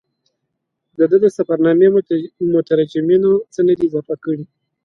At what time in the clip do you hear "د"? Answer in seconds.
0.97-0.99, 1.23-1.25